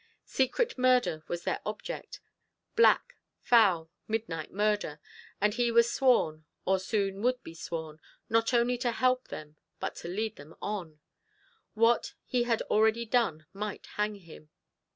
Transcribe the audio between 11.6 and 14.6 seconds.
What he had already done might hang him.